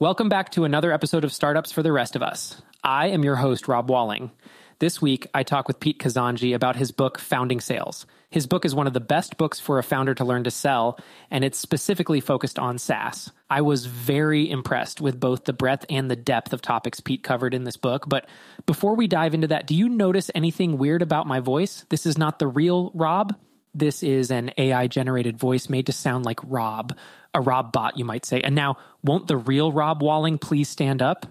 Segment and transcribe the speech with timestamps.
[0.00, 2.62] Welcome back to another episode of Startups for the Rest of Us.
[2.84, 4.30] I am your host, Rob Walling.
[4.78, 8.06] This week, I talk with Pete Kazanjy about his book, Founding Sales.
[8.30, 11.00] His book is one of the best books for a founder to learn to sell,
[11.32, 13.32] and it's specifically focused on SaaS.
[13.50, 17.52] I was very impressed with both the breadth and the depth of topics Pete covered
[17.52, 18.04] in this book.
[18.06, 18.28] But
[18.66, 21.86] before we dive into that, do you notice anything weird about my voice?
[21.88, 23.34] This is not the real Rob.
[23.74, 26.96] This is an AI generated voice made to sound like Rob,
[27.34, 28.40] a Rob bot, you might say.
[28.40, 31.26] And now, won't the real Rob Walling please stand up?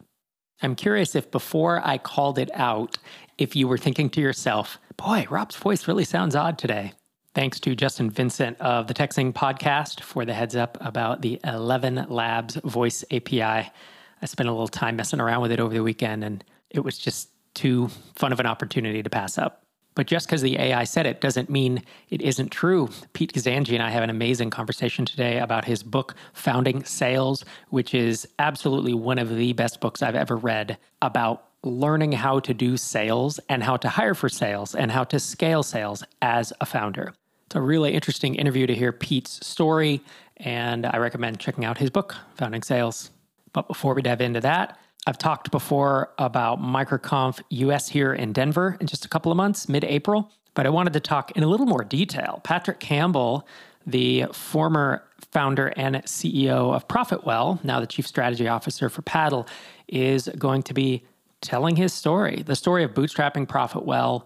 [0.62, 2.98] I'm curious if before I called it out,
[3.38, 6.94] if you were thinking to yourself, boy, Rob's voice really sounds odd today.
[7.36, 12.08] Thanks to Justin Vincent of the TechZing podcast for the heads up about the 11
[12.10, 13.42] Labs voice API.
[13.42, 16.98] I spent a little time messing around with it over the weekend and it was
[16.98, 19.67] just too fun of an opportunity to pass up.
[19.98, 22.90] But just because the AI said it doesn't mean it isn't true.
[23.14, 27.96] Pete Kazanjy and I have an amazing conversation today about his book, Founding Sales, which
[27.96, 32.78] is absolutely one of the best books I've ever read about learning how to do
[32.78, 37.16] sales and how to hire for sales and how to scale sales as a founder.
[37.48, 40.02] It's a really interesting interview to hear Pete's story,
[40.38, 43.10] and I recommend checking out his book, Founding Sales.
[43.52, 44.78] But before we dive into that,
[45.08, 49.70] I've talked before about MicroConf US here in Denver in just a couple of months,
[49.70, 52.42] mid April, but I wanted to talk in a little more detail.
[52.44, 53.48] Patrick Campbell,
[53.86, 59.48] the former founder and CEO of Profitwell, now the chief strategy officer for Paddle,
[59.88, 61.06] is going to be
[61.40, 64.26] telling his story, the story of bootstrapping Profitwell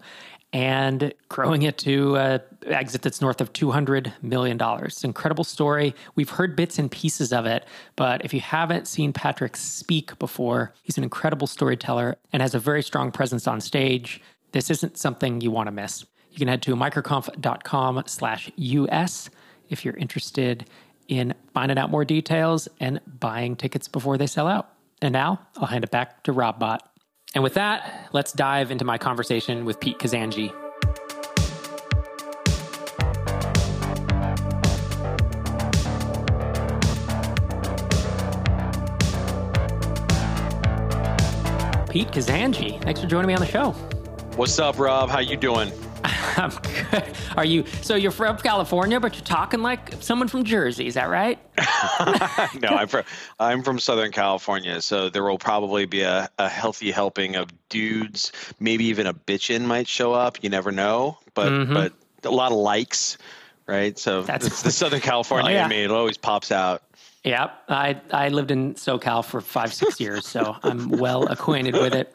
[0.52, 4.58] and growing it to an exit that's north of $200 million.
[4.60, 5.94] It's an incredible story.
[6.14, 7.64] We've heard bits and pieces of it,
[7.96, 12.58] but if you haven't seen Patrick speak before, he's an incredible storyteller and has a
[12.58, 14.20] very strong presence on stage.
[14.52, 16.04] This isn't something you want to miss.
[16.30, 19.30] You can head to microconf.com slash US
[19.68, 20.68] if you're interested
[21.08, 24.70] in finding out more details and buying tickets before they sell out.
[25.00, 26.78] And now I'll hand it back to RobBot.
[27.34, 30.52] And with that, let's dive into my conversation with Pete Kazanjy.
[41.88, 43.70] Pete Kazanjy, thanks for joining me on the show.
[44.36, 45.08] What's up, Rob?
[45.08, 45.70] How you doing?
[46.36, 47.14] I'm good.
[47.36, 47.64] Are you?
[47.82, 50.86] So you're from California, but you're talking like someone from Jersey.
[50.86, 51.38] Is that right?
[52.60, 53.04] no, I'm from
[53.38, 58.32] I'm from Southern California, so there will probably be a, a healthy helping of dudes.
[58.58, 60.42] Maybe even a bitchin might show up.
[60.42, 61.74] You never know, but mm-hmm.
[61.74, 61.92] but
[62.24, 63.18] a lot of likes,
[63.66, 63.98] right?
[63.98, 65.64] So That's, the Southern California oh, yeah.
[65.64, 65.84] in me.
[65.84, 66.82] It always pops out.
[67.24, 71.94] Yeah, I I lived in SoCal for five six years, so I'm well acquainted with
[71.94, 72.12] it.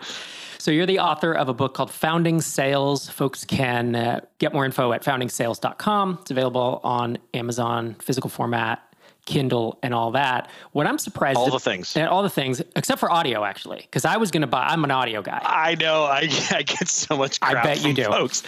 [0.60, 3.10] So you're the author of a book called Founding Sales.
[3.10, 6.20] Folks can uh, get more info at foundingsales.com.
[6.22, 8.82] It's available on Amazon, physical format,
[9.28, 10.50] Kindle and all that.
[10.72, 14.06] What I'm surprised all the things and all the things except for audio actually because
[14.06, 14.66] I was going to buy.
[14.66, 15.42] I'm an audio guy.
[15.44, 16.06] I know.
[16.06, 16.22] I,
[16.52, 17.38] I get so much.
[17.42, 18.42] I bet you do, folks.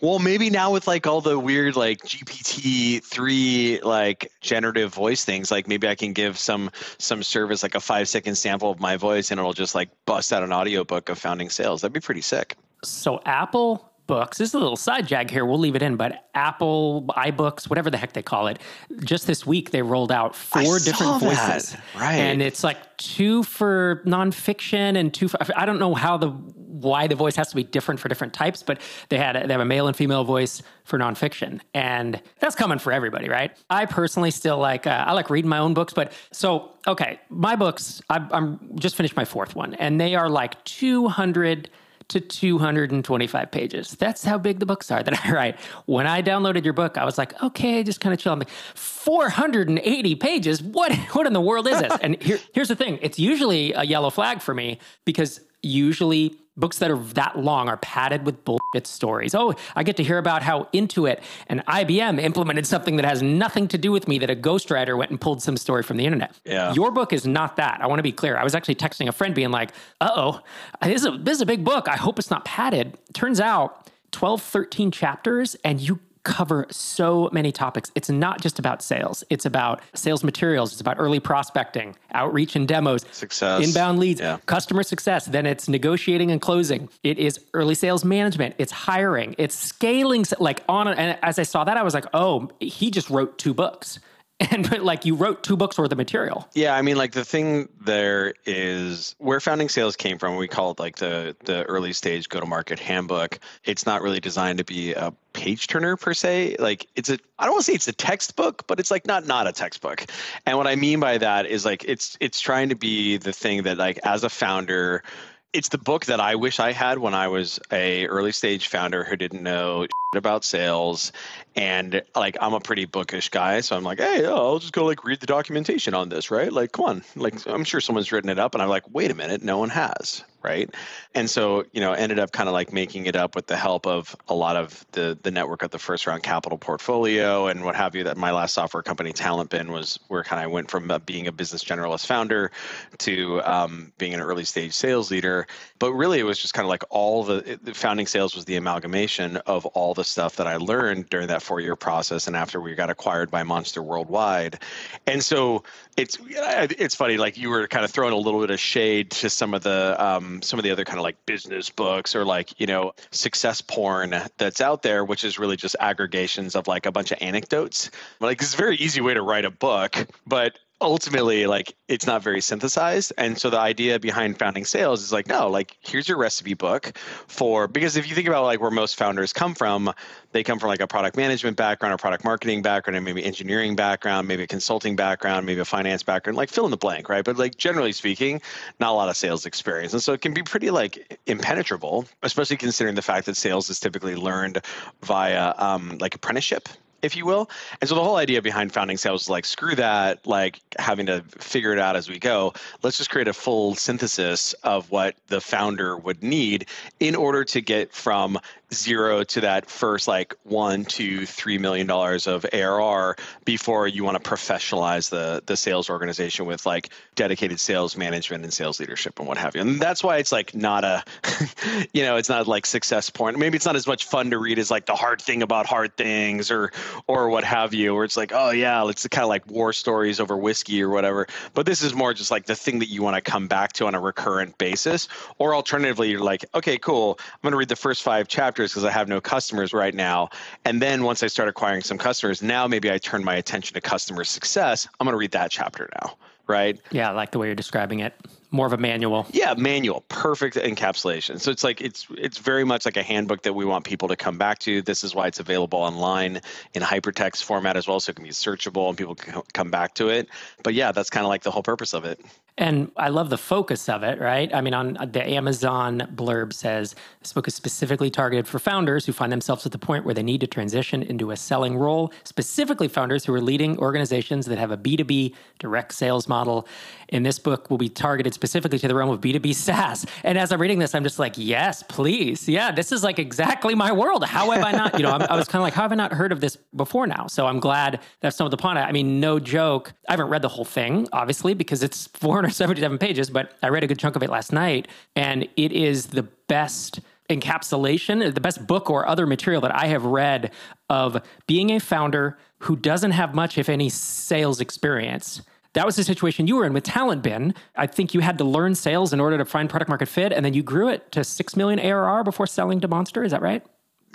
[0.00, 5.50] Well, maybe now with like all the weird like GPT three like generative voice things,
[5.50, 8.96] like maybe I can give some some service like a five second sample of my
[8.96, 11.80] voice and it'll just like bust out an audiobook of founding sales.
[11.80, 12.56] That'd be pretty sick.
[12.82, 14.38] So Apple books.
[14.38, 15.44] This is a little side jag here.
[15.44, 18.58] We'll leave it in, but Apple iBooks, whatever the heck they call it,
[19.04, 21.72] just this week they rolled out four different voices.
[21.72, 21.80] That.
[21.94, 22.14] Right.
[22.14, 27.06] And it's like two for nonfiction and two for, I don't know how the, why
[27.06, 29.64] the voice has to be different for different types, but they had, they have a
[29.64, 31.60] male and female voice for nonfiction.
[31.72, 33.56] And that's coming for everybody, right?
[33.70, 37.56] I personally still like, uh, I like reading my own books, but so, okay, my
[37.56, 41.70] books, I, I'm just finished my fourth one and they are like 200
[42.08, 43.92] to 225 pages.
[43.92, 45.60] That's how big the books are that I write.
[45.86, 48.32] When I downloaded your book, I was like, okay, just kind of chill.
[48.32, 50.62] I'm like, 480 pages?
[50.62, 51.92] What, what in the world is this?
[52.00, 56.78] and here, here's the thing it's usually a yellow flag for me because usually books
[56.78, 59.34] that are that long are padded with bullshit stories.
[59.34, 63.68] Oh, I get to hear about how Intuit and IBM implemented something that has nothing
[63.68, 66.34] to do with me that a ghostwriter went and pulled some story from the internet.
[66.44, 66.72] Yeah.
[66.72, 67.80] Your book is not that.
[67.80, 68.36] I want to be clear.
[68.36, 70.40] I was actually texting a friend being like, uh-oh,
[70.82, 71.88] this is, a, this is a big book.
[71.88, 72.96] I hope it's not padded.
[73.12, 77.92] Turns out 12, 13 chapters and you cover so many topics.
[77.94, 82.66] It's not just about sales, it's about sales materials, it's about early prospecting, outreach and
[82.66, 84.38] demos, success, inbound leads, yeah.
[84.46, 85.26] customer success.
[85.26, 86.88] Then it's negotiating and closing.
[87.02, 90.24] It is early sales management, it's hiring, it's scaling.
[90.38, 93.54] Like on, and as I saw that, I was like, oh, he just wrote two
[93.54, 93.98] books.
[94.50, 96.48] and like you wrote two books worth of material.
[96.54, 100.36] Yeah, I mean, like the thing there is where founding sales came from.
[100.36, 103.38] We call it like the the early stage go to market handbook.
[103.64, 106.56] It's not really designed to be a page turner per se.
[106.58, 109.24] Like it's a I don't want to say it's a textbook, but it's like not
[109.24, 110.04] not a textbook.
[110.46, 113.62] And what I mean by that is like it's it's trying to be the thing
[113.62, 115.04] that like as a founder
[115.52, 119.04] it's the book that I wish I had when I was a early stage founder
[119.04, 121.12] who didn't know about sales
[121.56, 125.04] and like i'm a pretty bookish guy so i'm like hey i'll just go like
[125.04, 126.52] read the documentation on this right?
[126.52, 127.04] Like come on.
[127.16, 129.70] Like i'm sure someone's written it up and i'm like wait a minute no one
[129.70, 130.74] has right
[131.14, 133.86] and so you know ended up kind of like making it up with the help
[133.86, 137.74] of a lot of the the network of the first round capital portfolio and what
[137.74, 140.90] have you that my last software company TalentBin, was where kind of I went from
[140.90, 142.50] uh, being a business generalist founder
[142.98, 145.46] to um, being an early stage sales leader
[145.78, 148.56] but really it was just kind of like all the, the founding sales was the
[148.56, 152.60] amalgamation of all the stuff that I learned during that four year process and after
[152.60, 154.60] we got acquired by Monster Worldwide.
[155.06, 155.62] And so
[155.96, 159.30] it's it's funny, like you were kind of throwing a little bit of shade to
[159.30, 162.58] some of the um, some of the other kind of like business books or like
[162.60, 166.92] you know success porn that's out there, which is really just aggregations of like a
[166.92, 167.90] bunch of anecdotes.
[168.20, 169.96] Like it's a very easy way to write a book,
[170.26, 173.12] but ultimately like it's not very synthesized.
[173.16, 176.96] And so the idea behind founding sales is like no like here's your recipe book
[177.28, 179.92] for because if you think about like where most founders come from
[180.32, 183.76] they come from like a product management background or product marketing background and maybe engineering
[183.76, 187.24] background maybe a consulting background maybe a finance background like fill in the blank right?
[187.24, 188.42] But like generally speaking
[188.80, 189.92] not a lot of sales experience.
[189.92, 193.78] And so it can be pretty like impenetrable especially considering the fact that sales is
[193.78, 194.60] typically learned
[195.02, 196.68] via um, like apprenticeship
[197.04, 197.50] if you will.
[197.80, 201.22] And so the whole idea behind founding sales is like, screw that, like having to
[201.38, 202.52] figure it out as we go.
[202.82, 206.66] Let's just create a full synthesis of what the founder would need
[207.00, 208.38] in order to get from
[208.74, 214.22] zero to that first like one, two, three million dollars of ARR before you want
[214.22, 219.26] to professionalize the the sales organization with like dedicated sales management and sales leadership and
[219.26, 219.60] what have you.
[219.60, 221.04] And that's why it's like not a,
[221.92, 223.38] you know, it's not like success point.
[223.38, 225.96] Maybe it's not as much fun to read as like the hard thing about hard
[225.96, 226.72] things or
[227.06, 230.20] or what have you, where it's like, oh yeah, it's kind of like war stories
[230.20, 231.26] over whiskey or whatever.
[231.54, 233.86] But this is more just like the thing that you want to come back to
[233.86, 235.08] on a recurrent basis.
[235.38, 238.90] Or alternatively, you're like, okay, cool, I'm to read the first five chapters because I
[238.90, 240.30] have no customers right now.
[240.64, 243.80] And then once I start acquiring some customers, now maybe I turn my attention to
[243.80, 244.88] customer success.
[244.98, 246.16] I'm going to read that chapter now
[246.46, 246.78] right?
[246.90, 248.14] Yeah, I like the way you're describing it.
[248.50, 249.26] More of a manual.
[249.32, 250.02] Yeah, manual.
[250.08, 251.40] Perfect encapsulation.
[251.40, 254.16] So it's like it's it's very much like a handbook that we want people to
[254.16, 254.80] come back to.
[254.80, 256.40] This is why it's available online
[256.72, 259.94] in hypertext format as well, so it can be searchable and people can come back
[259.94, 260.28] to it.
[260.62, 262.20] But yeah, that's kind of like the whole purpose of it.
[262.56, 264.52] And I love the focus of it, right?
[264.54, 269.12] I mean, on the Amazon blurb says this book is specifically targeted for founders who
[269.12, 272.88] find themselves at the point where they need to transition into a selling role, specifically
[272.88, 276.66] founders who are leading organizations that have a B2B direct sales model.
[277.10, 280.06] And this book will be targeted specifically to the realm of B2B SaaS.
[280.22, 282.48] And as I'm reading this, I'm just like, yes, please.
[282.48, 284.24] Yeah, this is like exactly my world.
[284.24, 286.12] How have I not, you know, i was kind of like, how have I not
[286.12, 287.26] heard of this before now?
[287.26, 288.80] So I'm glad that some of the upon it.
[288.80, 289.92] I mean, no joke.
[290.08, 292.06] I haven't read the whole thing, obviously, because it's
[292.44, 294.88] 477 pages, but I read a good chunk of it last night.
[295.16, 297.00] And it is the best
[297.30, 300.52] encapsulation, the best book or other material that I have read
[300.90, 305.42] of being a founder who doesn't have much, if any, sales experience
[305.74, 307.54] that was the situation you were in with TalentBin.
[307.76, 310.44] I think you had to learn sales in order to find product market fit, and
[310.44, 313.22] then you grew it to six million ARR before selling to Monster.
[313.22, 313.64] Is that right?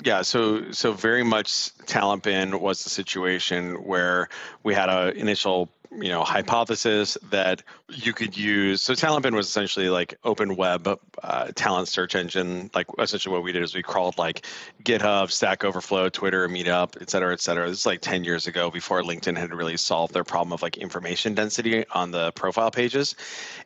[0.04, 4.30] Yeah, so so very much TalentBin was the situation where
[4.64, 9.90] we had an initial you know hypothesis that you could use so talentbin was essentially
[9.90, 14.18] like open web uh, talent search engine like essentially what we did is we crawled
[14.18, 14.46] like
[14.84, 17.68] github stack overflow twitter meetup et cetera et cetera.
[17.70, 20.78] This is like 10 years ago before linkedin had really solved their problem of like
[20.78, 23.16] information density on the profile pages.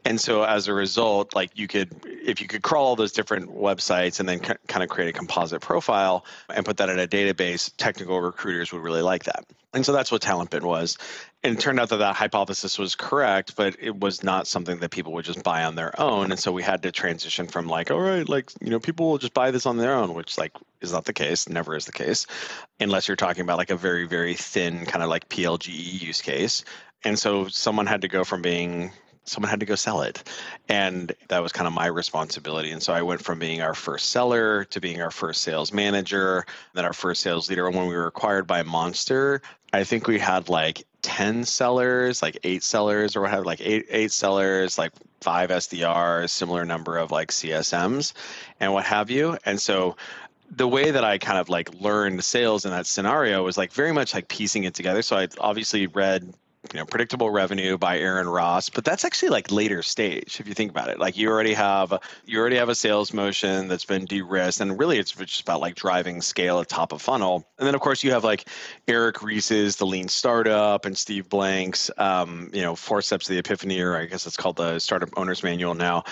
[0.06, 3.50] And so as a result like you could if you could crawl all those different
[3.54, 7.08] websites and then c- kind of create a composite profile and put that in a
[7.08, 9.46] database technical recruiters would really like that.
[9.74, 10.98] And so that's what TalentBin was.
[11.44, 14.92] And it turned out that that hypothesis was correct, but it was not something that
[14.92, 16.32] people would just buy on their own.
[16.32, 19.18] And so we had to transition from like, all right, like, you know, people will
[19.18, 20.52] just buy this on their own, which like
[20.82, 22.28] is not the case, never is the case,
[22.82, 26.66] unless you're talking about like a very, very thin kind of like PLGE use case.
[27.06, 28.92] And so someone had to go from being
[29.26, 30.24] someone had to go sell it.
[30.70, 32.72] And that was kind of my responsibility.
[32.72, 36.46] And so I went from being our first seller to being our first sales manager,
[36.74, 37.68] then our first sales leader.
[37.68, 42.38] And when we were acquired by Monster, I think we had like 10 sellers, like
[42.44, 47.12] eight sellers or what have like eight eight sellers, like five SDRs, similar number of
[47.12, 48.14] like CSMs
[48.60, 49.38] and what have you.
[49.46, 49.96] And so
[50.56, 53.92] the way that I kind of like learned sales in that scenario was like very
[53.92, 55.02] much like piecing it together.
[55.02, 56.34] So I obviously read
[56.72, 60.54] you know predictable revenue by aaron ross but that's actually like later stage if you
[60.54, 61.00] think about it.
[61.00, 61.94] Like you already have
[62.26, 65.76] you already have a sales motion that's been de-risked and really it's just about like
[65.76, 67.46] driving scale at top of funnel.
[67.58, 68.48] And then of course you have like
[68.88, 73.40] eric ries's the lean startup and steve blank's um, you know four steps of the
[73.40, 76.04] epiphany or i guess it's called the startup owner's manual now.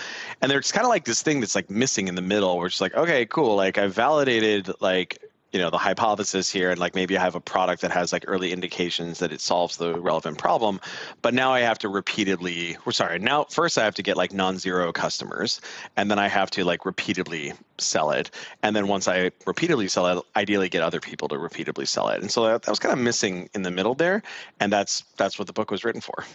[0.42, 2.82] And there's kind of like this thing that's like missing in the middle where it's
[2.82, 5.20] like okay cool like i validated like
[5.52, 8.26] you know the hypothesis here and like maybe i have a product that has like
[8.28, 10.80] early indications that it solves the relevant problem
[11.22, 14.34] but now i have to repeatedly we're sorry now first i have to get like
[14.34, 15.60] non-zero customers
[15.98, 18.32] and then i have to like repeatedly sell it
[18.64, 22.22] and then once i repeatedly sell it ideally get other people to repeatedly sell it
[22.22, 24.24] and so that, that was kind of missing in the middle there
[24.60, 26.26] and that's that's what the book was written for.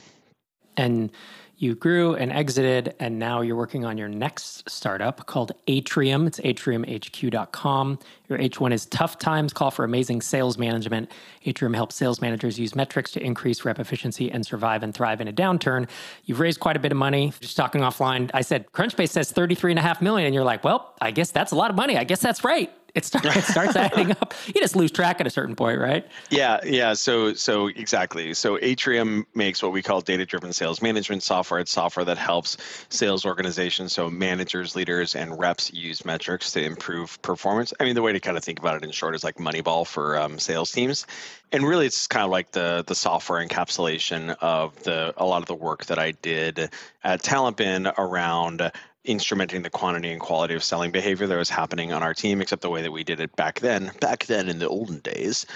[0.77, 1.11] And
[1.59, 6.27] you grew and exited, and now you're working on your next startup called Atrium.
[6.27, 7.99] It's atriumhq.com.
[8.29, 11.11] Your H1 is tough times call for amazing sales management.
[11.47, 15.29] Atrium helps sales managers use metrics to increase rep efficiency and survive and thrive in
[15.29, 15.89] a downturn.
[16.25, 17.33] You've raised quite a bit of money.
[17.41, 20.63] Just talking offline, I said Crunchbase says 33 and a half million, and you're like,
[20.63, 21.97] well, I guess that's a lot of money.
[21.97, 24.35] I guess that's right it starts it starts adding up.
[24.47, 26.05] You just lose track at a certain point, right?
[26.31, 26.95] Yeah, yeah.
[26.95, 28.33] So so exactly.
[28.35, 31.61] So Atrium makes what we call data-driven sales management software.
[31.61, 32.57] It's software that helps
[32.89, 37.75] sales organizations, so managers, leaders, and reps use metrics to improve performance.
[37.79, 39.87] I mean, the way to kind of think about it in short is like Moneyball
[39.87, 41.07] for um, sales teams,
[41.53, 45.47] and really it's kind of like the the software encapsulation of the a lot of
[45.47, 46.71] the work that I did
[47.05, 48.73] at TalentBin around
[49.07, 52.63] instrumenting the quantity and quality of selling behavior that was happening on our team, except
[52.63, 53.91] the way that we did it back then.
[54.01, 55.47] Back then in the olden days,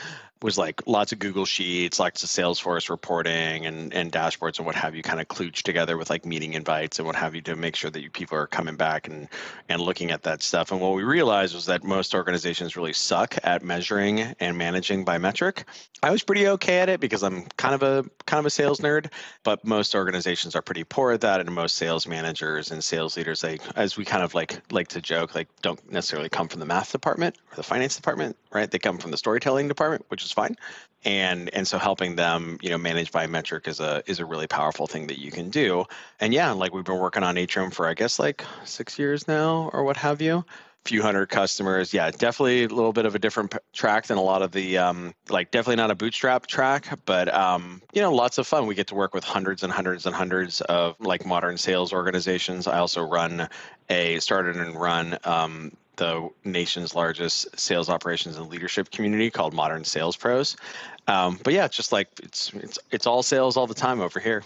[0.42, 4.74] was like lots of Google Sheets, lots of Salesforce reporting and, and dashboards and what
[4.74, 7.56] have you kind of kludged together with like meeting invites and what have you to
[7.56, 9.28] make sure that you, people are coming back and,
[9.68, 10.72] and looking at that stuff.
[10.72, 15.18] And what we realized was that most organizations really suck at measuring and managing by
[15.18, 15.64] metric.
[16.02, 18.80] I was pretty okay at it because I'm kind of a kind of a sales
[18.80, 21.40] nerd, but most organizations are pretty poor at that.
[21.40, 25.02] And most sales managers and sales leaders, they as we kind of like like to
[25.02, 28.70] joke, like don't necessarily come from the math department or the finance department, right?
[28.70, 30.56] They come from the storytelling department, which is is fine.
[31.04, 34.46] And and so helping them you know manage by metric is a is a really
[34.46, 35.84] powerful thing that you can do.
[36.20, 39.70] And yeah like we've been working on atrium for i guess like six years now
[39.72, 40.44] or what have you.
[40.84, 41.94] Few hundred customers.
[41.94, 44.76] Yeah definitely a little bit of a different p- track than a lot of the
[44.76, 48.66] um, like definitely not a bootstrap track but um, you know lots of fun.
[48.66, 52.66] We get to work with hundreds and hundreds and hundreds of like modern sales organizations.
[52.66, 53.48] I also run
[53.88, 59.84] a started and run um, the nation's largest sales operations and leadership community called Modern
[59.84, 60.56] Sales Pros.
[61.06, 64.18] Um, but yeah, it's just like it's it's it's all sales all the time over
[64.18, 64.42] here.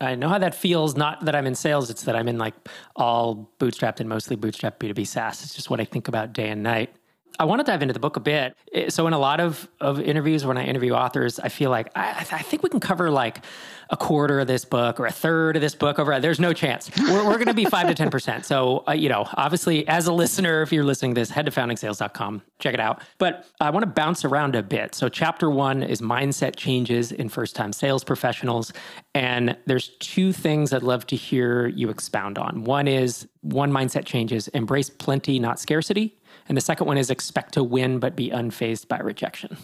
[0.00, 0.96] I know how that feels.
[0.96, 2.54] Not that I'm in sales; it's that I'm in like
[2.96, 5.44] all bootstrapped and mostly bootstrapped B2B SaaS.
[5.44, 6.92] It's just what I think about day and night.
[7.38, 8.56] I want to dive into the book a bit.
[8.88, 12.26] So, in a lot of, of interviews, when I interview authors, I feel like I,
[12.32, 13.42] I think we can cover like
[13.90, 16.18] a quarter of this book or a third of this book over.
[16.20, 16.90] There's no chance.
[16.96, 18.44] We're, we're going to be five to 10%.
[18.44, 21.52] So, uh, you know, obviously, as a listener, if you're listening to this, head to
[21.52, 23.02] foundingsales.com, check it out.
[23.18, 24.94] But I want to bounce around a bit.
[24.94, 28.72] So, chapter one is mindset changes in first time sales professionals.
[29.14, 32.64] And there's two things I'd love to hear you expound on.
[32.64, 36.19] One is one mindset changes embrace plenty, not scarcity.
[36.50, 39.56] And the second one is expect to win, but be unfazed by rejection.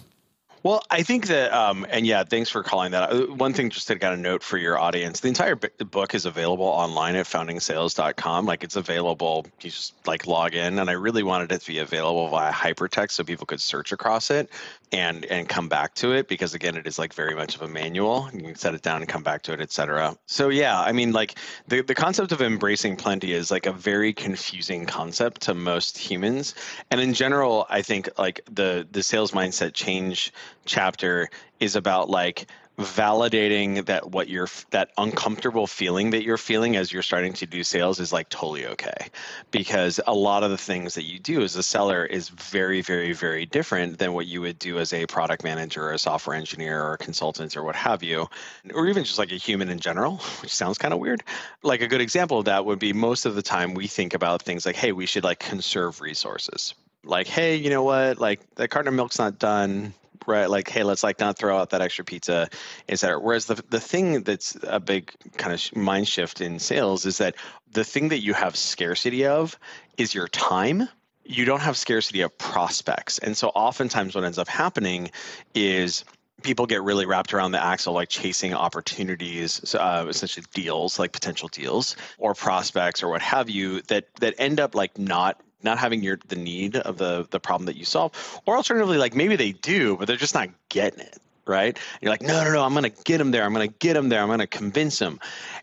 [0.62, 3.12] Well, I think that, um, and yeah, thanks for calling that.
[3.12, 6.26] Uh, one thing, just to get a note for your audience, the entire book is
[6.26, 8.46] available online at foundingsales.com.
[8.46, 11.78] Like it's available, you just like log in, and I really wanted it to be
[11.78, 14.48] available via hypertext so people could search across it
[14.92, 17.68] and and come back to it because again, it is like very much of a
[17.68, 18.28] manual.
[18.32, 20.16] You can set it down and come back to it, etc.
[20.26, 24.12] So yeah, I mean, like the the concept of embracing plenty is like a very
[24.12, 26.54] confusing concept to most humans,
[26.90, 30.32] and in general, I think like the the sales mindset change
[30.64, 31.28] chapter
[31.58, 32.46] is about like
[32.78, 37.64] validating that what you're that uncomfortable feeling that you're feeling as you're starting to do
[37.64, 39.08] sales is like totally okay.
[39.50, 43.14] Because a lot of the things that you do as a seller is very very
[43.14, 46.82] very different than what you would do as a product manager or a software engineer
[46.82, 48.28] or a consultant or what have you
[48.74, 51.22] or even just like a human in general which sounds kind of weird.
[51.62, 54.42] Like a good example of that would be most of the time we think about
[54.42, 56.74] things like hey we should like conserve resources.
[57.04, 58.18] Like hey you know what?
[58.18, 59.94] Like the carton of milk's not done
[60.26, 60.48] right?
[60.48, 62.48] Like hey let's like not throw out that extra pizza
[62.88, 67.18] etc whereas the the thing that's a big kind of mind shift in sales is
[67.18, 67.34] that
[67.72, 69.58] the thing that you have scarcity of
[69.96, 70.88] is your time.
[71.24, 73.18] You don't have scarcity of prospects.
[73.18, 75.10] And so oftentimes what ends up happening
[75.54, 76.04] is
[76.42, 81.48] people get really wrapped around the axle like chasing opportunities uh, essentially deals like potential
[81.48, 86.02] deals or prospects or what have you that that end up like not not having
[86.02, 89.52] your the need of the the problem that you solve or alternatively like maybe they
[89.52, 91.76] do but they're just not getting it right?
[91.76, 93.44] And you're like, no, no, no, I'm to get them there.
[93.44, 94.22] I'm to get them there.
[94.22, 95.20] I'm to convince them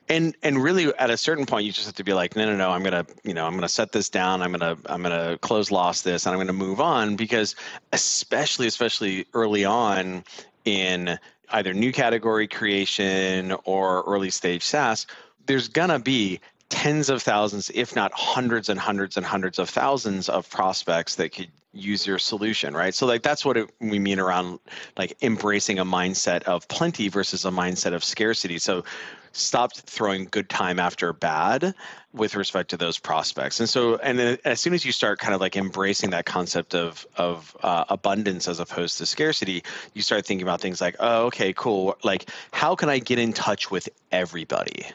[0.10, 2.55] And and really, at a certain point, you just have to be like, no, no,
[2.55, 2.72] no.
[2.72, 4.41] I'm to, you know, I'm to set this down.
[4.41, 7.55] I'm to, I'm to close loss this, and I'm to move on because,
[7.91, 10.24] especially, especially early on
[10.65, 11.19] in
[11.50, 15.05] either new category creation or early stage SaaS,
[15.45, 16.39] there's gonna be
[16.70, 21.34] tens of thousands, if not hundreds and hundreds and hundreds of thousands of prospects that
[21.34, 22.93] could use your solution, right?
[22.93, 24.60] So like that's what it, we mean around
[24.98, 28.60] like embracing a mindset of plenty versus a mindset of scarcity.
[28.60, 28.84] So
[29.32, 31.74] stop throwing good time after bad
[32.13, 33.60] with respect to those prospects.
[33.60, 36.75] And so, and then as soon as you start kind of like embracing that concept
[36.75, 41.25] of of uh, abundance as opposed to scarcity, you start thinking about things like, oh,
[41.25, 41.98] okay, cool.
[42.03, 44.86] Like, how can I get in touch with everybody?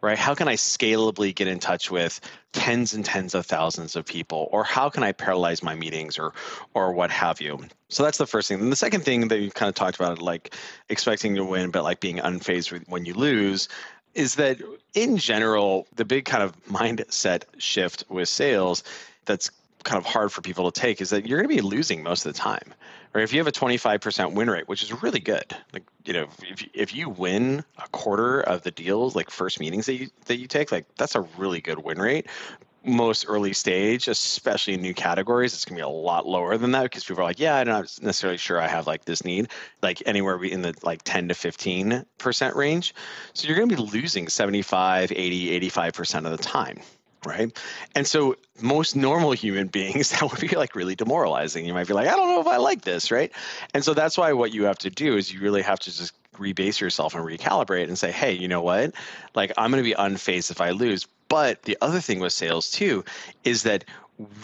[0.00, 0.18] Right?
[0.18, 2.20] How can I scalably get in touch with
[2.52, 4.48] tens and tens of thousands of people?
[4.52, 6.32] Or how can I parallelize my meetings or
[6.74, 7.60] or what have you?
[7.88, 8.60] So that's the first thing.
[8.60, 10.54] And the second thing that you kind of talked about, like
[10.88, 13.68] expecting to win, but like being unfazed when you lose,
[14.14, 14.58] is that
[14.94, 18.82] in general, the big kind of mindset shift with sales
[19.24, 19.50] that's
[19.82, 22.26] kind of hard for people to take is that you're going to be losing most
[22.26, 22.74] of the time
[23.14, 26.28] or if you have a 25% win rate, which is really good, like you know,
[26.42, 30.36] if if you win a quarter of the deals, like first meetings that you that
[30.36, 32.26] you take, like that's a really good win rate.
[32.82, 36.84] Most early stage, especially in new categories, it's gonna be a lot lower than that
[36.84, 39.48] because people are like, yeah, I'm not necessarily sure I have like this need,
[39.82, 42.94] like anywhere in the like 10 to 15 percent range.
[43.34, 46.80] So you're gonna be losing 75, 80, 85 percent of the time
[47.24, 47.56] right?
[47.94, 51.64] And so most normal human beings that would be like really demoralizing.
[51.64, 53.32] You might be like i don't know if i like this right?
[53.74, 56.14] And so that's why what you have to do is you really have to just
[56.38, 58.94] rebase yourself and recalibrate and say hey you know what?
[59.34, 61.06] Like i'm going to be unfazed if i lose.
[61.28, 63.04] But the other thing with sales too
[63.44, 63.84] is that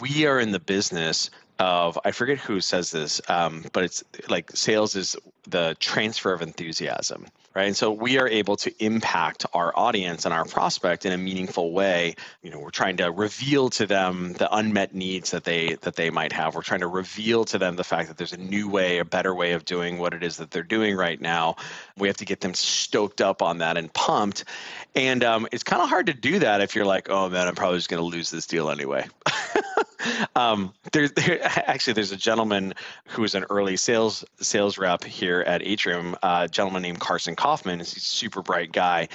[0.00, 4.50] we are in the business of I forget who says this, um, but it's like
[4.54, 5.16] sales is
[5.48, 7.68] the transfer of enthusiasm, right?
[7.68, 11.72] And so we are able to impact our audience and our prospect in a meaningful
[11.72, 12.14] way.
[12.42, 16.10] You know, we're trying to reveal to them the unmet needs that they that they
[16.10, 16.54] might have.
[16.54, 19.34] We're trying to reveal to them the fact that there's a new way, a better
[19.34, 21.56] way of doing what it is that they're doing right now.
[21.96, 24.44] We have to get them stoked up on that and pumped.
[24.94, 27.54] And um, it's kind of hard to do that if you're like, oh man, I'm
[27.54, 29.06] probably just going to lose this deal anyway.
[30.36, 32.74] um, there, there, actually, there's a gentleman
[33.06, 37.36] who is an early sales sales rep here at Atrium, uh, a gentleman named Carson
[37.46, 37.80] Kaufman.
[37.80, 39.08] is a super bright guy,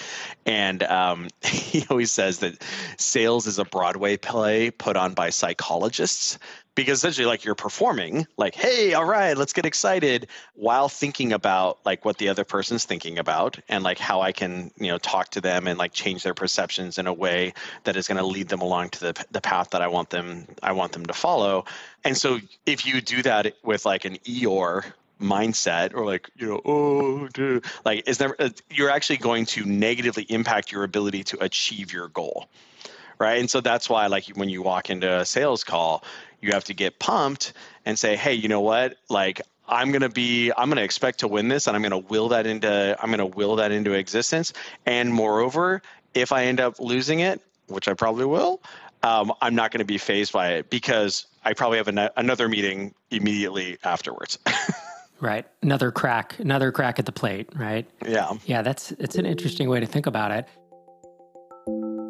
[0.46, 2.63] and um, he always says that
[2.96, 6.39] sales is a Broadway play put on by psychologists
[6.74, 11.80] because essentially like you're performing like hey all right let's get excited while thinking about
[11.86, 15.30] like what the other person's thinking about and like how i can you know talk
[15.30, 18.48] to them and like change their perceptions in a way that is going to lead
[18.48, 21.65] them along to the, the path that i want them i want them to follow
[22.06, 26.62] and so if you do that with like an eeyore mindset or like you know
[26.66, 27.64] oh dude.
[27.86, 32.08] like is there uh, you're actually going to negatively impact your ability to achieve your
[32.10, 32.48] goal
[33.20, 36.04] right and so that's why like when you walk into a sales call
[36.42, 37.54] you have to get pumped
[37.86, 38.98] and say, hey, you know what?
[39.10, 41.92] Like I'm going to be I'm going to expect to win this and I'm going
[41.92, 44.52] to will that into I'm going to will that into existence
[44.86, 45.82] and moreover,
[46.14, 48.62] if I end up losing it, which I probably will,
[49.04, 52.50] um, I'm not going to be fazed by it because I probably have an, another
[52.50, 54.38] meeting immediately afterwards.
[55.22, 55.46] right.
[55.62, 57.90] Another crack, another crack at the plate, right?
[58.06, 58.34] Yeah.
[58.46, 60.46] Yeah, that's it's an interesting way to think about it.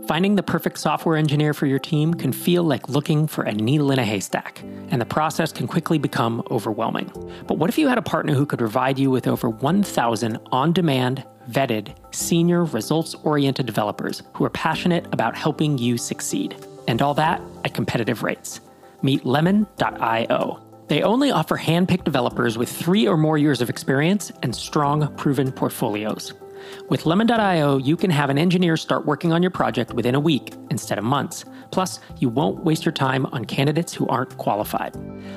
[0.07, 3.91] Finding the perfect software engineer for your team can feel like looking for a needle
[3.91, 7.11] in a haystack, and the process can quickly become overwhelming.
[7.47, 10.73] But what if you had a partner who could provide you with over 1,000 on
[10.73, 16.55] demand, vetted, senior, results oriented developers who are passionate about helping you succeed?
[16.87, 18.59] And all that at competitive rates.
[19.03, 20.70] Meet lemon.io.
[20.91, 25.07] They only offer hand picked developers with three or more years of experience and strong,
[25.15, 26.33] proven portfolios.
[26.89, 30.53] With Lemon.io, you can have an engineer start working on your project within a week
[30.69, 31.45] instead of months.
[31.71, 34.93] Plus, you won't waste your time on candidates who aren't qualified.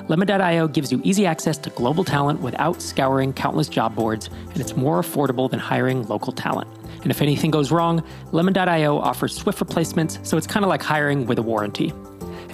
[0.09, 4.75] Lemon.io gives you easy access to global talent without scouring countless job boards, and it's
[4.75, 6.69] more affordable than hiring local talent.
[7.01, 11.27] And if anything goes wrong, Lemon.io offers swift replacements, so it's kind of like hiring
[11.27, 11.93] with a warranty.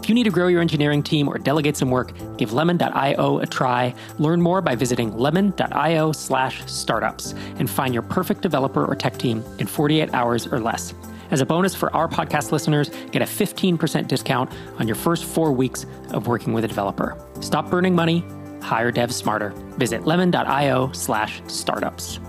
[0.01, 3.45] If you need to grow your engineering team or delegate some work, give lemon.io a
[3.45, 3.93] try.
[4.17, 9.43] Learn more by visiting lemon.io slash startups and find your perfect developer or tech team
[9.59, 10.95] in 48 hours or less.
[11.29, 15.51] As a bonus for our podcast listeners, get a 15% discount on your first four
[15.51, 17.15] weeks of working with a developer.
[17.39, 18.25] Stop burning money,
[18.59, 19.49] hire devs smarter.
[19.77, 22.19] Visit lemon.io slash startups.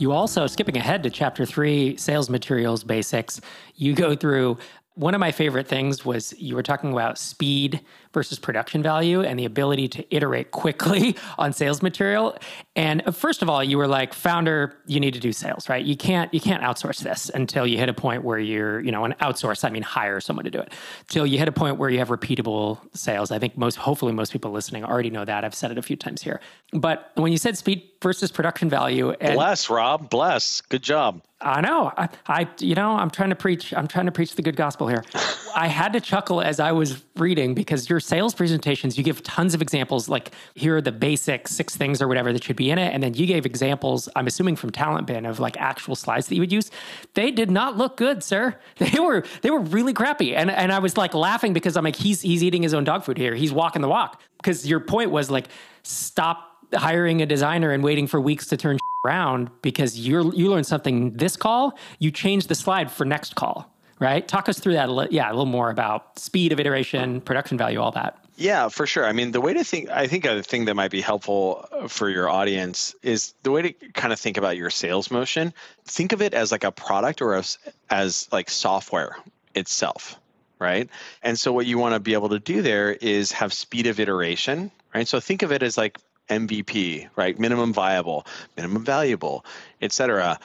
[0.00, 3.38] You also, skipping ahead to chapter three, sales materials basics,
[3.76, 4.56] you go through
[5.00, 7.80] one of my favorite things was you were talking about speed
[8.12, 12.36] versus production value and the ability to iterate quickly on sales material.
[12.76, 15.84] And first of all, you were like, founder, you need to do sales, right?
[15.84, 19.04] You can't you can't outsource this until you hit a point where you're, you know,
[19.04, 20.72] an outsource, I mean hire someone to do it.
[21.08, 23.30] Till you hit a point where you have repeatable sales.
[23.30, 25.44] I think most hopefully most people listening already know that.
[25.44, 26.40] I've said it a few times here.
[26.72, 30.10] But when you said speed versus production value and, Bless, Rob.
[30.10, 30.60] Bless.
[30.62, 31.22] Good job.
[31.42, 31.90] I know.
[31.96, 33.72] I, I, you know, I'm trying to preach.
[33.72, 35.04] I'm trying to preach the good gospel here.
[35.56, 39.54] I had to chuckle as I was reading because your sales presentations, you give tons
[39.54, 40.08] of examples.
[40.08, 43.02] Like here are the basic six things or whatever that should be in it, and
[43.02, 44.08] then you gave examples.
[44.16, 46.70] I'm assuming from TalentBin of like actual slides that you would use.
[47.14, 48.56] They did not look good, sir.
[48.90, 51.96] They were they were really crappy, and and I was like laughing because I'm like
[51.96, 53.34] he's he's eating his own dog food here.
[53.34, 55.48] He's walking the walk because your point was like
[55.82, 56.38] stop
[56.74, 61.12] hiring a designer and waiting for weeks to turn around because you're you learned something
[61.12, 64.26] this call, you change the slide for next call, right?
[64.26, 67.56] Talk us through that a li- yeah, a little more about speed of iteration, production
[67.56, 68.16] value, all that.
[68.36, 69.04] Yeah, for sure.
[69.04, 72.08] I mean, the way to think, I think a thing that might be helpful for
[72.08, 75.52] your audience is the way to kind of think about your sales motion.
[75.84, 77.58] Think of it as like a product or as,
[77.90, 79.16] as like software
[79.54, 80.18] itself,
[80.58, 80.88] right?
[81.22, 84.00] And so what you want to be able to do there is have speed of
[84.00, 85.06] iteration, right?
[85.06, 85.98] So think of it as like
[86.30, 87.38] MVP, right?
[87.38, 89.44] Minimum viable, minimum valuable,
[89.82, 90.38] et cetera.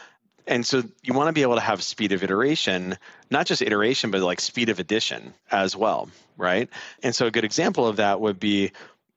[0.47, 2.97] And so you want to be able to have speed of iteration,
[3.31, 6.69] not just iteration, but like speed of addition as well, right?
[7.03, 8.71] And so a good example of that would be,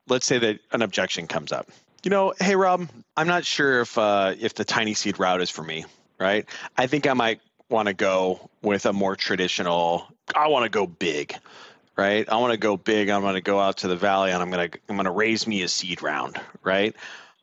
[0.08, 1.70] let's say that an objection comes up.
[2.02, 5.50] You know, hey Rob, I'm not sure if uh, if the tiny seed route is
[5.50, 5.84] for me,
[6.18, 6.46] right?
[6.76, 10.06] I think I might want to go with a more traditional.
[10.34, 11.34] I want to go big,
[11.96, 12.26] right?
[12.28, 13.08] I want to go big.
[13.08, 15.10] I'm going to go out to the valley and I'm going to I'm going to
[15.10, 16.94] raise me a seed round, right?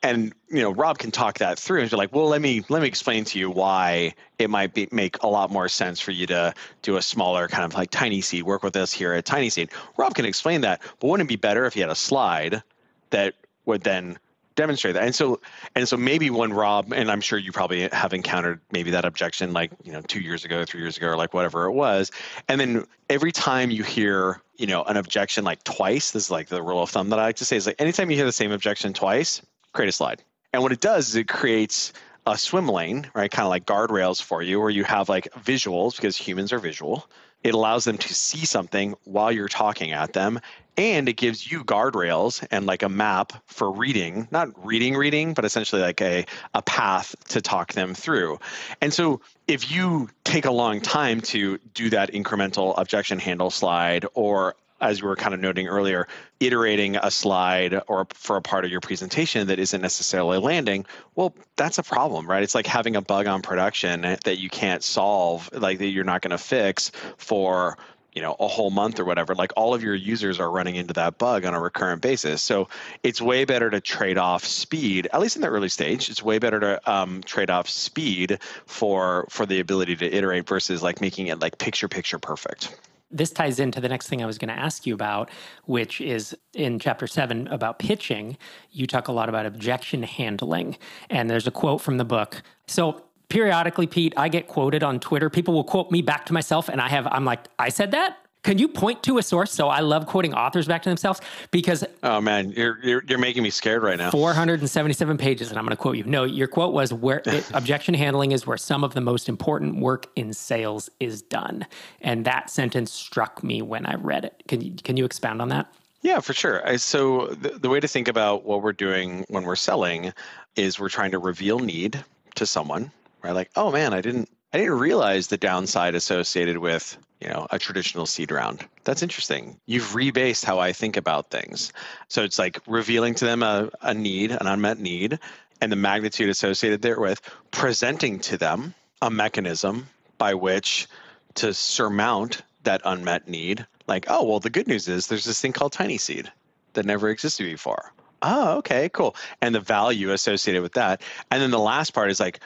[0.03, 2.81] And you know, Rob can talk that through and be like, well, let me let
[2.81, 6.27] me explain to you why it might be make a lot more sense for you
[6.27, 6.53] to
[6.83, 8.43] do a smaller kind of like tiny seed.
[8.43, 9.71] Work with us here at TinySeed.
[9.97, 12.61] Rob can explain that, but wouldn't it be better if he had a slide
[13.09, 13.33] that
[13.65, 14.19] would then
[14.55, 15.03] demonstrate that.
[15.03, 15.41] And so
[15.75, 19.53] and so maybe when Rob and I'm sure you probably have encountered maybe that objection
[19.53, 22.11] like, you know, 2 years ago, 3 years ago or like whatever it was.
[22.47, 26.47] And then every time you hear, you know, an objection like twice, this is like
[26.47, 28.31] the rule of thumb that I like to say is like anytime you hear the
[28.31, 29.41] same objection twice,
[29.75, 30.23] create a slide.
[30.53, 31.93] And what it does is it creates
[32.25, 33.29] a swim lane, right?
[33.29, 37.07] Kind of like guardrails for you, where you have like visuals because humans are visual.
[37.43, 40.39] It allows them to see something while you're talking at them
[40.77, 45.45] and it gives you guardrails and like a map for reading not reading reading but
[45.45, 48.39] essentially like a, a path to talk them through
[48.81, 54.05] and so if you take a long time to do that incremental objection handle slide
[54.13, 56.07] or as you were kind of noting earlier,
[56.39, 60.85] iterating a slide or for a part of your presentation that isn't necessarily landing,
[61.15, 62.43] well, that's a problem, right?
[62.43, 66.21] It's like having a bug on production that you can't solve, like that you're not
[66.21, 67.77] going to fix for
[68.13, 69.35] you know a whole month or whatever.
[69.35, 72.41] Like all of your users are running into that bug on a recurrent basis.
[72.41, 72.69] So
[73.03, 76.39] it's way better to trade off speed at least in the early stage it's way
[76.39, 81.27] better to um, trade off speed for for the ability to iterate versus like making
[81.27, 82.77] it like picture picture perfect
[83.11, 85.29] this ties into the next thing I was going to ask you about,
[85.65, 88.37] which is in chapter seven about pitching.
[88.71, 90.77] You talk a lot about objection handling.
[91.09, 92.41] And there's a quote from the book.
[92.67, 95.29] So periodically, Pete, I get quoted on Twitter.
[95.29, 98.17] People will quote me back to myself, and I have, I'm like, I said that?
[98.45, 99.51] Can you point to a source?
[99.51, 103.41] So I love quoting authors back to themselves because oh man, you're you're, you're making
[103.41, 104.11] me scared right now.
[104.11, 106.03] 477 pages, and I'm going to quote you.
[106.03, 109.77] No, your quote was where it, objection handling is where some of the most important
[109.77, 111.65] work in sales is done,
[112.01, 114.43] and that sentence struck me when I read it.
[114.47, 115.73] Can you can you expound on that?
[116.03, 116.77] Yeah, for sure.
[116.77, 120.13] So the, the way to think about what we're doing when we're selling
[120.55, 122.03] is we're trying to reveal need
[122.35, 122.91] to someone
[123.25, 123.33] right?
[123.33, 127.59] Like, oh man, I didn't I didn't realize the downside associated with you know a
[127.59, 128.65] traditional seed round.
[128.83, 129.59] That's interesting.
[129.65, 131.73] You've rebased how I think about things.
[132.07, 135.19] So it's like revealing to them a, a need, an unmet need,
[135.61, 137.19] and the magnitude associated therewith,
[137.51, 140.87] presenting to them a mechanism by which
[141.35, 143.65] to surmount that unmet need.
[143.87, 146.31] Like, oh well, the good news is there's this thing called tiny seed
[146.73, 147.91] that never existed before.
[148.21, 149.15] Oh, okay, cool.
[149.41, 151.01] And the value associated with that.
[151.29, 152.39] And then the last part is like,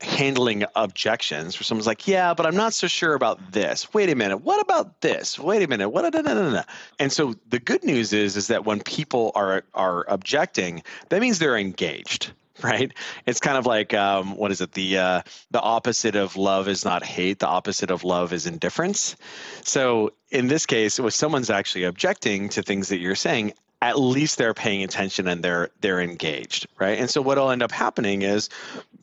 [0.00, 3.92] handling objections where someone's like, yeah, but I'm not so sure about this.
[3.92, 4.38] Wait a minute.
[4.38, 5.38] What about this?
[5.38, 5.88] Wait a minute.
[5.88, 6.14] What?
[6.98, 11.38] And so the good news is, is that when people are are objecting, that means
[11.38, 12.32] they're engaged
[12.62, 12.92] right
[13.26, 16.84] it's kind of like um, what is it the uh, the opposite of love is
[16.84, 19.16] not hate the opposite of love is indifference
[19.62, 24.38] so in this case if someone's actually objecting to things that you're saying at least
[24.38, 28.48] they're paying attention and they're they're engaged right and so what'll end up happening is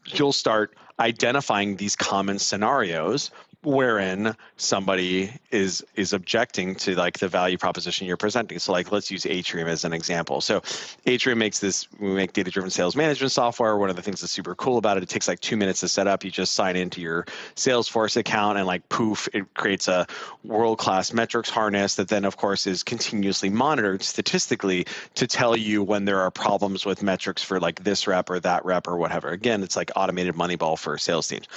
[0.05, 3.31] you'll start identifying these common scenarios
[3.65, 8.59] wherein somebody is is objecting to like the value proposition you're presenting.
[8.59, 10.39] So like let's use atrium as an example.
[10.41, 10.61] So
[11.05, 13.75] atrium makes this we make data driven sales management software.
[13.77, 15.87] One of the things that's super cool about it it takes like two minutes to
[15.87, 16.23] set up.
[16.23, 17.25] You just sign into your
[17.55, 20.05] salesforce account and like poof it creates a
[20.43, 25.83] world class metrics harness that then of course is continuously monitored statistically to tell you
[25.83, 29.29] when there are problems with metrics for like this rep or that rep or whatever.
[29.29, 31.47] Again it's like automated moneyball for sales teams.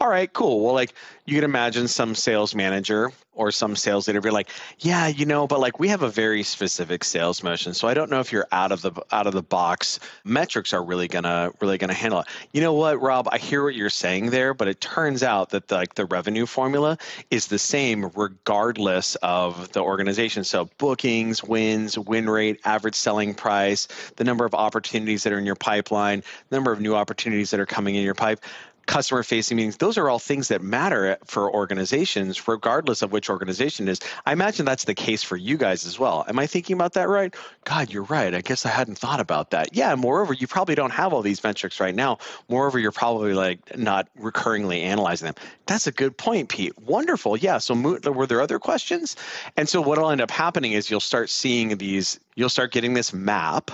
[0.00, 0.64] All right cool.
[0.64, 0.94] Well like
[1.28, 5.46] you can imagine some sales manager or some sales leader be like, yeah, you know,
[5.46, 8.48] but like we have a very specific sales motion, so I don't know if you're
[8.50, 12.26] out of the out of the box metrics are really gonna really gonna handle it.
[12.52, 13.28] You know what, Rob?
[13.30, 16.46] I hear what you're saying there, but it turns out that the, like the revenue
[16.46, 16.96] formula
[17.30, 20.44] is the same regardless of the organization.
[20.44, 23.86] So bookings, wins, win rate, average selling price,
[24.16, 27.66] the number of opportunities that are in your pipeline, number of new opportunities that are
[27.66, 28.40] coming in your pipe
[28.88, 33.86] customer facing meetings those are all things that matter for organizations regardless of which organization
[33.86, 34.00] it is.
[34.26, 36.24] I imagine that's the case for you guys as well.
[36.26, 37.34] Am i thinking about that right?
[37.64, 38.34] God you're right.
[38.34, 39.76] I guess i hadn't thought about that.
[39.76, 42.18] Yeah moreover you probably don't have all these metrics right now.
[42.48, 45.34] Moreover you're probably like not recurringly analyzing them.
[45.66, 46.76] That's a good point pete.
[46.78, 47.36] Wonderful.
[47.36, 49.16] Yeah so were there other questions?
[49.56, 53.12] And so what'll end up happening is you'll start seeing these you'll start getting this
[53.12, 53.70] map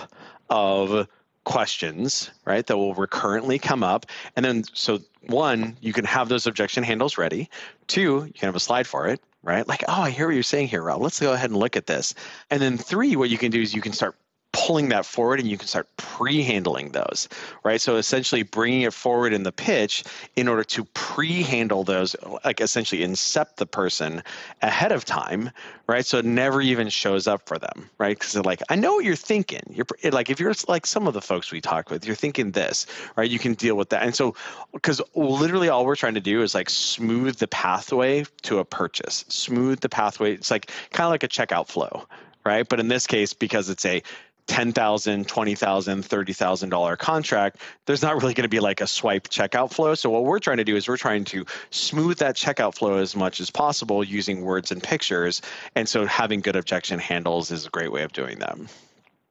[0.51, 1.07] of
[1.45, 4.07] questions, right, that will recurrently come up.
[4.37, 7.49] And then, so one, you can have those objection handles ready.
[7.87, 9.67] Two, you can have a slide for it, right?
[9.67, 11.01] Like, oh, I hear what you're saying here, Rob.
[11.01, 12.15] Let's go ahead and look at this.
[12.51, 14.17] And then three, what you can do is you can start
[14.55, 17.29] pulling that forward and you can start pre-handling those
[17.65, 17.81] right?
[17.81, 20.05] So essentially bringing it forward in the pitch
[20.37, 22.15] in order to pre-handle those
[22.45, 24.23] like essentially incept the person
[24.63, 25.51] ahead of time
[25.89, 26.07] right?
[26.07, 28.17] So it never even shows up for them right?
[28.17, 29.63] Because they're like i know what you're thinking.
[29.71, 32.87] You're like if you're like some of the folks we talk with you're thinking this
[33.17, 33.29] right?
[33.29, 34.05] You can deal with that.
[34.05, 34.37] And so
[34.73, 39.25] because literally all we're trying to do is like smooth the pathway to a purchase
[39.27, 40.35] smooth the pathway.
[40.35, 42.07] It's like kind of like a checkout flow
[42.45, 42.69] right?
[42.69, 44.03] But in this case, because it's a
[44.47, 49.95] $10,000, $20,000, $30,000 contract, there's not really going to be like a swipe checkout flow.
[49.95, 53.17] So what we're trying to do is we're trying to smooth that checkout flow as
[53.17, 55.41] much as possible using words and pictures.
[55.75, 58.59] And so having good objection handles is a great way of doing that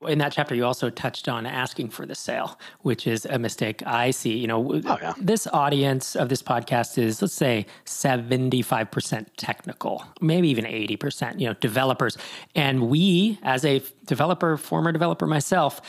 [0.07, 3.85] in that chapter you also touched on asking for the sale which is a mistake
[3.85, 5.13] i see you know oh, yeah.
[5.17, 11.53] this audience of this podcast is let's say 75% technical maybe even 80% you know
[11.53, 12.17] developers
[12.55, 15.81] and we as a developer former developer myself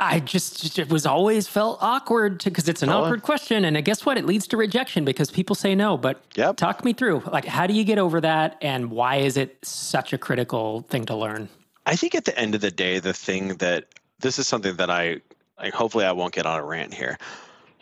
[0.00, 3.02] I just it was always felt awkward because it's an oh.
[3.02, 4.16] awkward question, and guess what?
[4.16, 5.96] It leads to rejection because people say no.
[5.96, 6.56] But yep.
[6.56, 10.12] talk me through, like, how do you get over that, and why is it such
[10.12, 11.48] a critical thing to learn?
[11.88, 13.86] I think at the end of the day, the thing that
[14.18, 15.22] this is something that I
[15.58, 17.16] like, hopefully I won't get on a rant here.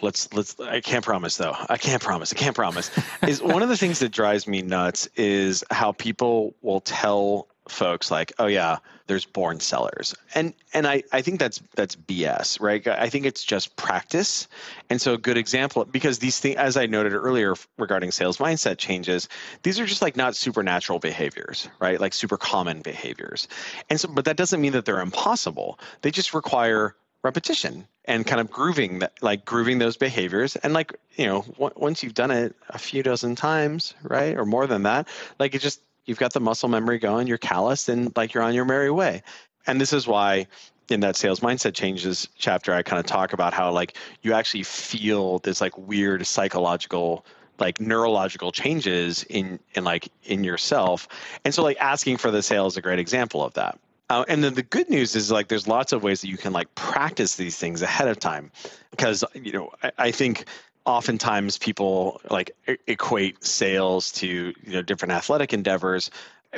[0.01, 1.57] Let's let's I can't promise though.
[1.69, 2.33] I can't promise.
[2.33, 2.89] I can't promise.
[3.27, 8.09] is one of the things that drives me nuts is how people will tell folks
[8.09, 10.15] like, oh yeah, there's born sellers.
[10.35, 12.87] And and I, I think that's that's BS, right?
[12.87, 14.49] I think it's just practice.
[14.91, 18.79] And so a good example because these things as I noted earlier regarding sales mindset
[18.79, 19.29] changes,
[19.63, 22.01] these are just like not supernatural behaviors, right?
[22.01, 23.49] Like super common behaviors.
[23.91, 25.79] And so but that doesn't mean that they're impossible.
[26.03, 30.95] They just require repetition and kind of grooving that like grooving those behaviors and like
[31.17, 34.85] you know w- once you've done it a few dozen times right or more than
[34.85, 35.09] that
[35.41, 38.55] like it just you've got the muscle memory going, you're calloused, and like you're on
[38.55, 39.23] your merry way.
[39.67, 40.47] And this is why
[40.89, 44.63] in that sales mindset changes chapter, I kind of talk about how like you actually
[44.63, 47.27] feel this like weird psychological
[47.59, 51.09] like neurological changes in in like in yourself.
[51.45, 53.79] And so like asking for the sale is a great example of that.
[54.09, 56.53] Uh, and then the good news is like there's lots of ways that you can
[56.53, 58.53] like practice these things ahead of time.
[58.91, 60.45] Because you know I, I think
[60.87, 62.53] oftentimes people like
[62.87, 66.11] equate sales to you know different athletic endeavors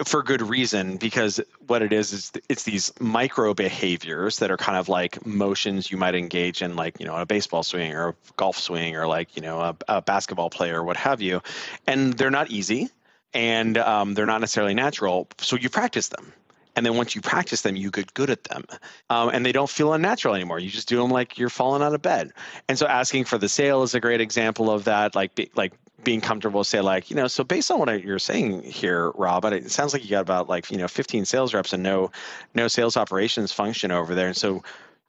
[0.04, 4.78] for good reason because what it is is it's these micro behaviors that are kind
[4.78, 8.14] of like motions you might engage in like you know a baseball swing or a
[8.36, 11.40] golf swing or like you know a, a basketball player or what have you
[11.86, 12.88] and they're not easy
[13.34, 16.32] and um, they're not necessarily natural so you practice them
[16.78, 18.64] and then once you practice them you get good at them.
[19.10, 20.60] Um, and they don't feel unnatural anymore.
[20.60, 22.30] You just do them like you're falling out of bed.
[22.68, 25.72] And so asking for the sale is a great example of that like be, like
[26.04, 29.68] being comfortable say like you know so based on what you're saying here rob it
[29.68, 32.12] sounds like you got about like you know 15 sales reps and no
[32.54, 34.28] no sales operations function over there.
[34.28, 34.62] And so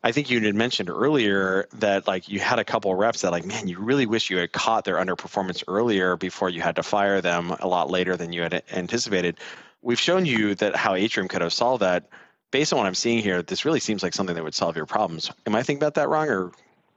[0.03, 3.45] I think you had mentioned earlier that like you had a couple reps that like
[3.45, 7.21] man you really wish you had caught their underperformance earlier before you had to fire
[7.21, 9.37] them a lot later than you had anticipated
[9.81, 12.09] we've shown you that how Atrium could have solved that.
[12.51, 14.87] Based on what I'm seeing here, this really seems like something that would solve your
[14.87, 15.29] problems.
[15.45, 16.51] Am I thinking about that wrong, or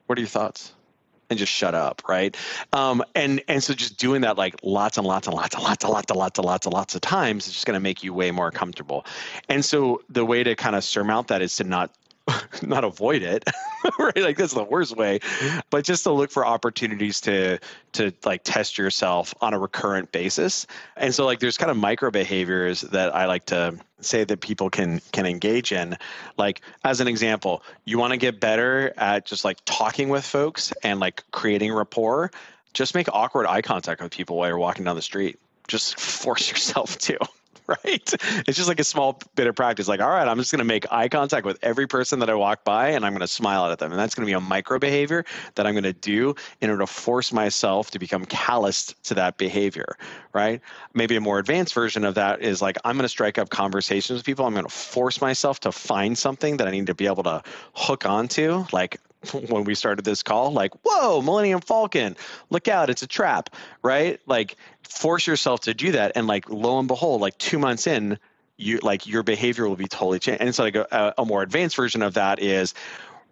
[0.07, 0.73] what are your thoughts?
[1.33, 2.37] and just shut up, right?
[2.73, 5.83] Um, and and so just doing that like lots and lots and lots and lots
[5.83, 8.05] and lots and lots and lots and lots of times is just going to make
[8.05, 9.05] you way more comfortable.
[9.49, 11.91] And so the way to kind of surmount that is to not
[12.63, 13.45] not avoid it
[13.99, 14.17] right?
[14.17, 15.21] Like that's the worst way.
[15.71, 17.59] But just to look for opportunities to
[17.93, 20.67] to like test yourself on a recurrent basis.
[20.97, 24.71] And so like there's kind of micro behaviors that i like to say that people
[24.71, 25.97] can can engage in.
[26.37, 30.73] Like as an example you want to get better at just like talking with folks
[30.83, 32.31] and like creating rapport
[32.75, 35.39] just make awkward eye contact with people while you're walking down the street.
[35.69, 37.19] Just force yourself to
[37.67, 38.15] right?
[38.47, 39.89] It's just like a small bit of practice.
[39.89, 42.35] Like, all right, I'm just going to make eye contact with every person that I
[42.35, 43.93] walk by and I'm going to smile at them.
[43.93, 46.83] And that's going to be a micro behavior that I'm going to do in order
[46.83, 49.97] to force myself to become calloused to that behavior,
[50.33, 50.61] right?
[50.95, 54.19] Maybe a more advanced version of that is like, I'm going to strike up conversations
[54.19, 54.47] with people.
[54.47, 57.43] I'm going to force myself to find something that I need to be able to
[57.75, 58.65] hook onto.
[58.73, 59.01] Like,
[59.49, 62.17] when we started this call like whoa millennium falcon
[62.51, 63.51] look out it's a trap
[63.83, 67.87] right like force yourself to do that and like lo and behold like two months
[67.87, 68.19] in
[68.57, 71.77] you like your behavior will be totally changed and so like a, a more advanced
[71.77, 72.75] version of that is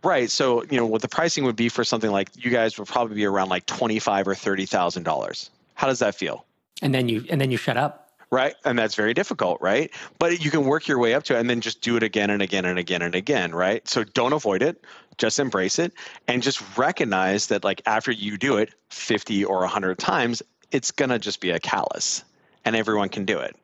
[0.02, 2.88] right so you know what the pricing would be for something like you guys would
[2.88, 6.44] probably be around like 25 or 30 thousand dollars how does that feel
[6.82, 8.54] and then you and then you shut up right?
[8.64, 9.90] And that's very difficult, right?
[10.18, 12.30] But you can work your way up to it and then just do it again
[12.30, 13.86] and again and again and again, right?
[13.88, 14.84] So don't avoid it,
[15.20, 15.92] just embrace it
[16.26, 21.10] and just recognize that like after you do it 50 or 100 times, it's going
[21.10, 22.24] to just be a callus
[22.64, 23.54] and everyone can do it.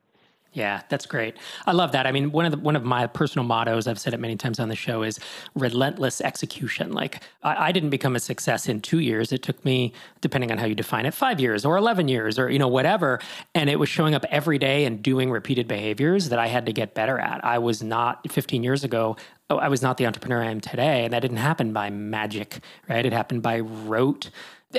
[0.56, 1.36] Yeah, that's great.
[1.66, 2.06] I love that.
[2.06, 4.58] I mean, one of the, one of my personal mottos, I've said it many times
[4.58, 5.20] on the show, is
[5.54, 6.92] relentless execution.
[6.92, 9.32] Like I, I, didn't become a success in two years.
[9.32, 9.92] It took me,
[10.22, 13.20] depending on how you define it, five years or eleven years or you know whatever.
[13.54, 16.72] And it was showing up every day and doing repeated behaviors that I had to
[16.72, 17.44] get better at.
[17.44, 19.18] I was not 15 years ago.
[19.50, 22.60] Oh, I was not the entrepreneur I am today, and that didn't happen by magic,
[22.88, 23.04] right?
[23.04, 24.30] It happened by rote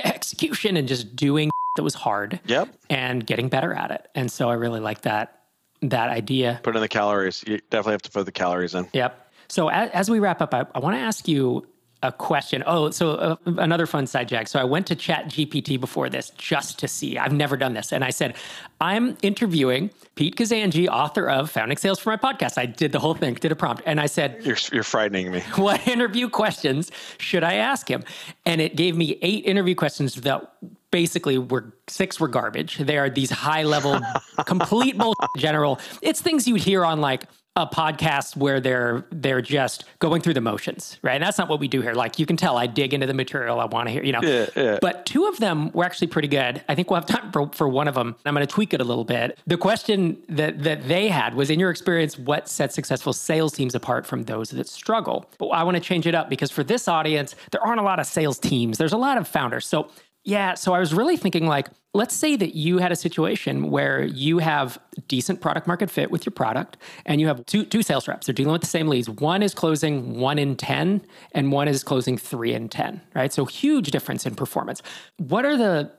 [0.04, 2.40] execution and just doing that was hard.
[2.46, 2.74] Yep.
[2.90, 4.08] And getting better at it.
[4.16, 5.37] And so I really like that
[5.82, 6.60] that idea.
[6.62, 7.44] Put in the calories.
[7.46, 8.88] You definitely have to put the calories in.
[8.92, 9.32] Yep.
[9.48, 11.66] So as, as we wrap up, I, I want to ask you
[12.02, 12.62] a question.
[12.66, 14.48] Oh, so uh, another fun side jag.
[14.48, 17.18] So I went to Chat GPT before this just to see.
[17.18, 18.36] I've never done this, and I said,
[18.80, 23.14] "I'm interviewing Pete Kazanjy, author of Founding Sales for my podcast." I did the whole
[23.14, 27.42] thing, did a prompt, and I said, "You're, you're frightening me." What interview questions should
[27.42, 28.04] I ask him?
[28.46, 30.52] And it gave me eight interview questions that
[30.90, 32.78] basically were six were garbage.
[32.78, 34.00] They are these high level,
[34.46, 35.80] complete bullshit general.
[36.02, 37.24] It's things you would hear on like
[37.58, 41.14] a podcast where they're they're just going through the motions, right?
[41.14, 41.92] And that's not what we do here.
[41.92, 43.58] Like you can tell, I dig into the material.
[43.58, 44.20] I want to hear, you know.
[44.22, 44.78] Yeah, yeah.
[44.80, 46.62] But two of them were actually pretty good.
[46.68, 48.14] I think we'll have time for, for one of them.
[48.24, 49.38] I'm going to tweak it a little bit.
[49.46, 53.74] The question that that they had was, in your experience, what sets successful sales teams
[53.74, 55.28] apart from those that struggle?
[55.38, 57.98] But I want to change it up because for this audience, there aren't a lot
[57.98, 58.78] of sales teams.
[58.78, 59.66] There's a lot of founders.
[59.66, 59.90] So
[60.28, 60.52] yeah.
[60.52, 64.40] So I was really thinking like, let's say that you had a situation where you
[64.40, 68.26] have decent product market fit with your product and you have two, two sales reps.
[68.26, 69.08] They're dealing with the same leads.
[69.08, 71.00] One is closing one in 10
[71.32, 73.32] and one is closing three in 10, right?
[73.32, 74.82] So huge difference in performance.
[75.16, 75.90] What are the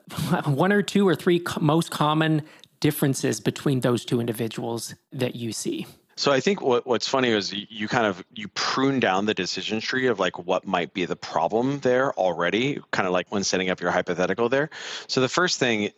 [0.45, 2.43] one or two or three most common
[2.81, 5.87] differences between those two individuals that you see?
[6.19, 9.79] So I think what, what's funny is you kind of you prune down the decision
[9.79, 13.69] tree of like what might be the problem there already, kind of like when setting
[13.69, 14.69] up your hypothetical there.
[15.07, 15.91] So the first thing,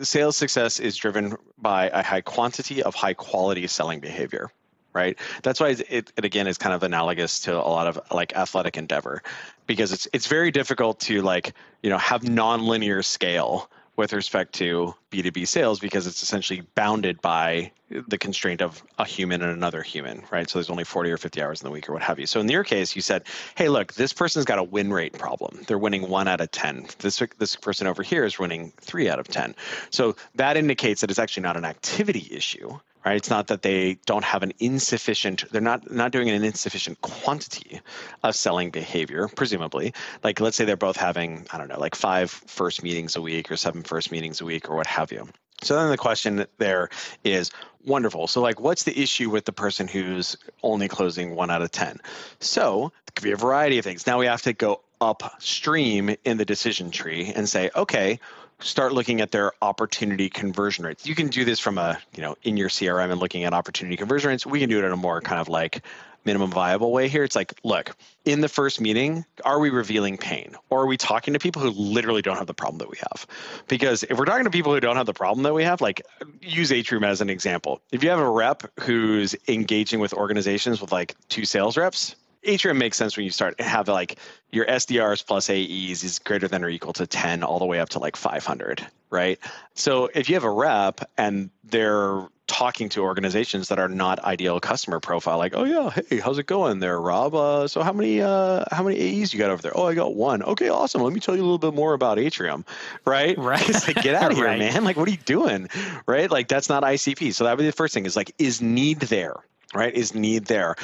[0.00, 4.50] sales success is driven by a high quantity of high quality selling behavior
[4.94, 8.34] right that's why it, it again is kind of analogous to a lot of like
[8.34, 9.22] athletic endeavor
[9.66, 14.94] because it's it's very difficult to like you know have nonlinear scale with respect to
[15.10, 20.24] B2B sales because it's essentially bounded by the constraint of a human and another human,
[20.30, 20.50] right?
[20.50, 22.26] So there's only 40 or 50 hours in the week or what have you.
[22.26, 25.62] So in your case, you said, hey, look, this person's got a win rate problem.
[25.66, 26.88] They're winning one out of 10.
[26.98, 29.54] This, this person over here is winning three out of 10.
[29.90, 33.16] So that indicates that it's actually not an activity issue, right?
[33.16, 37.80] It's not that they don't have an insufficient, they're not not doing an insufficient quantity
[38.22, 39.94] of selling behavior, presumably.
[40.24, 43.50] Like let's say they're both having, I don't know, like five first meetings a week
[43.50, 45.28] or seven first meetings a week or what have you.
[45.62, 46.90] So then the question there
[47.24, 47.50] is
[47.84, 48.26] wonderful.
[48.26, 52.00] So like what's the issue with the person who's only closing one out of 10?
[52.40, 54.06] So it could be a variety of things.
[54.06, 58.18] Now we have to go upstream in the decision tree and say, okay,
[58.60, 61.06] start looking at their opportunity conversion rates.
[61.06, 63.96] You can do this from a, you know, in your CRM and looking at opportunity
[63.96, 64.46] conversion rates.
[64.46, 65.82] We can do it in a more kind of like
[66.24, 67.22] minimum viable way here.
[67.22, 70.56] It's like, look, in the first meeting, are we revealing pain?
[70.68, 73.26] Or are we talking to people who literally don't have the problem that we have?
[73.68, 76.02] Because if we're talking to people who don't have the problem that we have, like
[76.42, 77.80] use Atrium as an example.
[77.92, 82.16] If you have a rep who's engaging with organizations with like two sales reps,
[82.46, 84.18] Atrium makes sense when you start have like
[84.50, 87.88] your SDRs plus AEs is greater than or equal to 10 all the way up
[87.90, 89.38] to like 500, right?
[89.74, 94.60] So if you have a rep and they're talking to organizations that are not ideal
[94.60, 97.34] customer profile like oh yeah hey how's it going there rob?
[97.34, 99.76] Uh, so how many uh, how many aes you got over there?
[99.76, 100.42] Oh i got one.
[100.42, 101.02] Okay awesome.
[101.02, 102.64] Let me tell you a little bit more about atrium
[103.04, 103.36] right?
[103.36, 103.68] Right.
[103.68, 104.58] It's like get out of here right.
[104.58, 104.84] man.
[104.84, 105.68] Like what are you doing?
[106.06, 106.30] Right?
[106.30, 109.00] Like that's not icp so that would be the first thing is like is need
[109.00, 109.34] there
[109.74, 109.94] right?
[109.94, 110.76] Is need there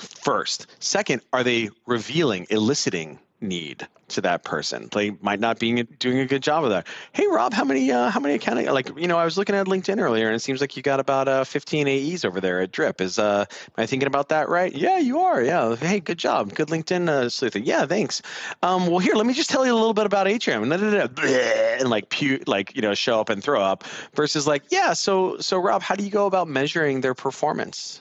[0.00, 4.88] first second are they revealing eliciting need to that person.
[4.92, 6.86] They might not be doing a good job of that.
[7.12, 8.66] Hey, Rob, how many uh, how many accounting?
[8.66, 11.00] Like, you know, I was looking at LinkedIn earlier, and it seems like you got
[11.00, 13.00] about uh, 15 AEs over there at Drip.
[13.00, 14.74] Is uh, am I thinking about that right?
[14.74, 15.42] Yeah, you are.
[15.42, 15.76] Yeah.
[15.76, 16.54] Hey, good job.
[16.54, 17.64] Good LinkedIn uh, sleuthing.
[17.64, 18.20] Yeah, thanks.
[18.62, 22.08] Um, well, here, let me just tell you a little bit about Atrium, and, like
[22.10, 23.84] pu- like you know, show up and throw up.
[24.14, 24.92] Versus like, yeah.
[24.92, 28.00] So so Rob, how do you go about measuring their performance?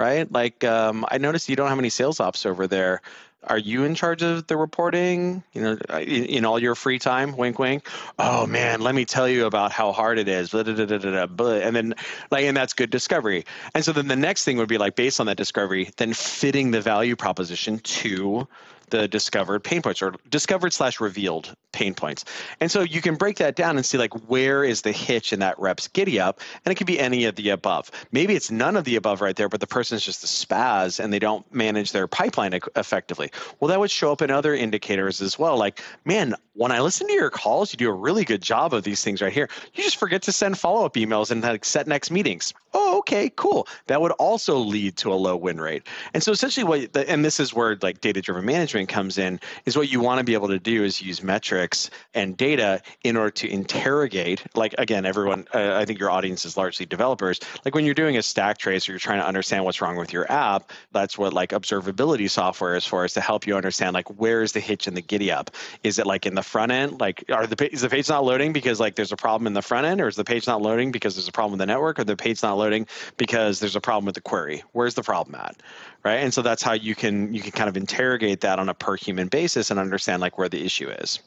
[0.00, 0.32] Right.
[0.32, 3.02] Like, um, I noticed you don't have any sales ops over there.
[3.44, 5.42] Are you in charge of the reporting?
[5.52, 7.36] You know in, in, all your free time?
[7.36, 7.86] Wink wink.
[8.18, 10.50] Oh man let me tell you about how hard it is.
[10.50, 11.94] Blah, blah, blah, and then
[12.30, 13.44] like and that's good discovery.
[13.74, 16.70] And so then the next thing would be like based on that discovery then fitting
[16.70, 18.46] the value proposition to
[18.90, 22.24] the discovered pain points or discovered slash revealed pain points.
[22.60, 25.40] And so you can break that down and see like where is the hitch in
[25.40, 27.90] that rep's giddy up, and it could be any of the above.
[28.12, 31.12] Maybe it's none of the above right there, but the person's just a spaz and
[31.12, 33.30] they don't manage their pipeline effectively.
[33.60, 35.56] Well, that would show up in other indicators as well.
[35.56, 38.82] Like, man, when I listen to your calls, you do a really good job of
[38.82, 39.48] these things right here.
[39.74, 42.52] You just forget to send follow up emails and like set next meetings.
[42.72, 43.66] Oh, okay, cool.
[43.88, 45.82] That would also lead to a low win rate.
[46.14, 49.40] And so essentially, what the, and this is where like data driven management comes in
[49.66, 53.16] is what you want to be able to do is use metrics and data in
[53.16, 54.44] order to interrogate.
[54.54, 57.40] Like again, everyone, uh, I think your audience is largely developers.
[57.64, 60.12] Like when you're doing a stack trace or you're trying to understand what's wrong with
[60.12, 64.08] your app, that's what like observability software is for, is to help you understand like
[64.20, 65.50] where is the hitch in the giddy up.
[65.82, 67.00] Is it like in the front end?
[67.00, 69.62] Like are the is the page not loading because like there's a problem in the
[69.62, 71.98] front end, or is the page not loading because there's a problem with the network,
[71.98, 72.86] or the page not loading
[73.16, 74.62] because there's a problem with the query?
[74.72, 75.56] Where's the problem at?
[76.04, 76.16] Right.
[76.16, 78.96] And so that's how you can you can kind of interrogate that on a per
[78.96, 81.20] human basis and understand like where the issue is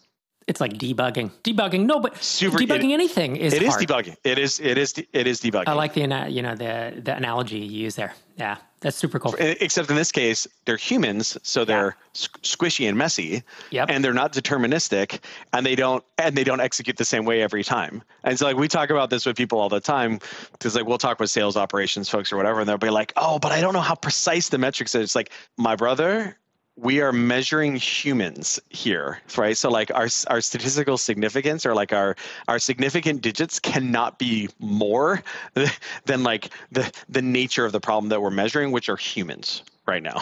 [0.47, 1.31] it's like debugging.
[1.43, 3.87] Debugging, no, but Super, debugging it, anything is It is hard.
[3.87, 4.17] debugging.
[4.23, 4.59] It is.
[4.59, 4.93] It is.
[5.13, 5.67] It is debugging.
[5.67, 8.13] I like the you know the the analogy you use there.
[8.37, 9.33] Yeah, that's super cool.
[9.39, 12.27] Except in this case, they're humans, so they're yeah.
[12.43, 13.41] squishy and messy.
[13.71, 13.89] Yep.
[13.89, 15.19] And they're not deterministic,
[15.53, 18.03] and they don't and they don't execute the same way every time.
[18.25, 20.19] And so like we talk about this with people all the time
[20.51, 23.39] because like we'll talk with sales operations folks or whatever, and they'll be like, "Oh,
[23.39, 26.37] but I don't know how precise the metrics is." It's like my brother
[26.75, 29.57] we are measuring humans here right?
[29.57, 32.15] So like our our statistical significance or like our
[32.47, 35.21] our significant digits cannot be more
[36.05, 40.01] than like the the nature of the problem that we're measuring which are humans right
[40.01, 40.21] now.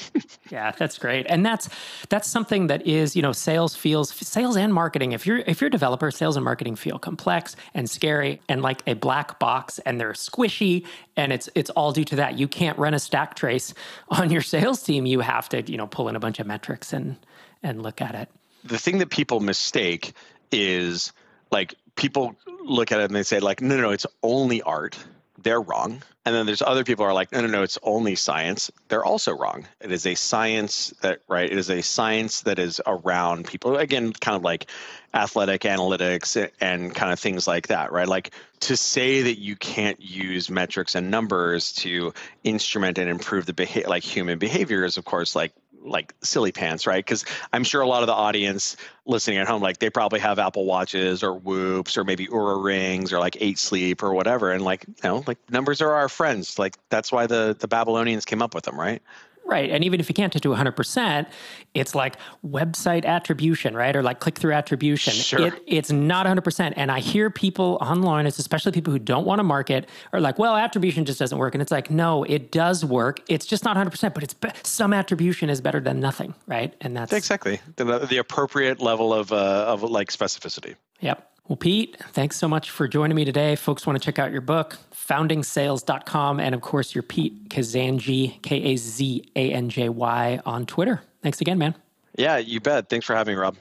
[0.50, 1.26] yeah, that's great.
[1.28, 1.68] And that's
[2.08, 5.12] that's something that is, you know, sales feels sales and marketing.
[5.12, 8.82] If you're if you're a developer, sales and marketing feel complex and scary and like
[8.86, 10.86] a black box and they're squishy
[11.16, 12.38] and it's it's all due to that.
[12.38, 13.74] You can't run a stack trace
[14.08, 15.06] on your sales team.
[15.06, 17.16] You have to, you know, pull in a bunch of metrics and
[17.62, 18.28] and look at it.
[18.64, 20.14] The thing that people mistake
[20.50, 21.12] is
[21.50, 22.34] like people
[22.64, 24.96] look at it and they say like no no, no it's only art
[25.42, 26.02] they're wrong.
[26.24, 28.70] And then there's other people are like, no, no, no, it's only science.
[28.88, 29.66] They're also wrong.
[29.80, 31.50] It is a science that, right?
[31.50, 33.76] It is a science that is around people.
[33.76, 34.66] Again, kind of like
[35.14, 38.06] athletic analytics and kind of things like that, right?
[38.06, 38.30] Like
[38.60, 42.14] to say that you can't use metrics and numbers to
[42.44, 45.52] instrument and improve the behavior, like human behavior is, of course, like
[45.84, 47.04] like silly pants, right?
[47.04, 48.76] Because I'm sure a lot of the audience
[49.06, 53.12] listening at home, like they probably have Apple Watches or Whoops or maybe Oura Rings
[53.12, 56.58] or like Eight Sleep or whatever, and like you know, like numbers are our friends.
[56.58, 59.02] Like that's why the the Babylonians came up with them, right?
[59.44, 59.70] Right.
[59.70, 61.26] And even if you can't to 100%,
[61.74, 62.16] it's like
[62.46, 63.94] website attribution, right?
[63.94, 65.12] Or like click through attribution.
[65.12, 65.48] Sure.
[65.48, 66.74] It, it's not 100%.
[66.76, 70.56] And I hear people online, especially people who don't want to market, are like, well,
[70.56, 71.54] attribution just doesn't work.
[71.54, 73.20] And it's like, no, it does work.
[73.28, 76.74] It's just not 100%, but it's be- some attribution is better than nothing, right?
[76.80, 80.76] And that's exactly the, the appropriate level of, uh, of like specificity.
[81.00, 81.31] Yep.
[81.48, 83.56] Well, Pete, thanks so much for joining me today.
[83.56, 88.62] Folks want to check out your book, foundingsales.com, and of course, your Pete Kazanjy, K
[88.62, 91.02] A Z A N J Y, on Twitter.
[91.20, 91.74] Thanks again, man.
[92.16, 92.88] Yeah, you bet.
[92.88, 93.56] Thanks for having me, Rob.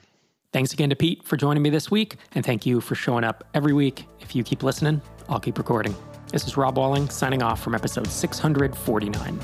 [0.53, 3.43] Thanks again to Pete for joining me this week, and thank you for showing up
[3.53, 4.05] every week.
[4.19, 5.95] If you keep listening, I'll keep recording.
[6.31, 9.39] This is Rob Walling signing off from episode 649.